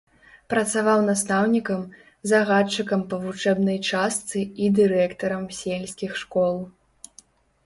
[0.51, 1.83] Працаваў настаўнікам,
[2.31, 6.55] загадчыкам па вучэбнай частцы і дырэктарам сельскіх школ.